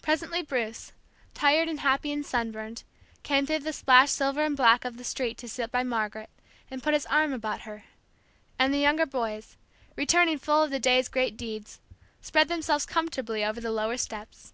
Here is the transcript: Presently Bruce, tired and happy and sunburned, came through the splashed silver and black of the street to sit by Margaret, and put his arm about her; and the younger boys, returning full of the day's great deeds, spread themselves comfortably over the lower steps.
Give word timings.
Presently 0.00 0.42
Bruce, 0.42 0.92
tired 1.34 1.66
and 1.68 1.80
happy 1.80 2.12
and 2.12 2.24
sunburned, 2.24 2.84
came 3.24 3.46
through 3.46 3.58
the 3.58 3.72
splashed 3.72 4.14
silver 4.14 4.44
and 4.44 4.56
black 4.56 4.84
of 4.84 4.96
the 4.96 5.02
street 5.02 5.36
to 5.38 5.48
sit 5.48 5.72
by 5.72 5.82
Margaret, 5.82 6.30
and 6.70 6.84
put 6.84 6.94
his 6.94 7.04
arm 7.06 7.32
about 7.32 7.62
her; 7.62 7.82
and 8.60 8.72
the 8.72 8.78
younger 8.78 9.06
boys, 9.06 9.56
returning 9.96 10.38
full 10.38 10.62
of 10.62 10.70
the 10.70 10.78
day's 10.78 11.08
great 11.08 11.36
deeds, 11.36 11.80
spread 12.20 12.46
themselves 12.46 12.86
comfortably 12.86 13.44
over 13.44 13.60
the 13.60 13.72
lower 13.72 13.96
steps. 13.96 14.52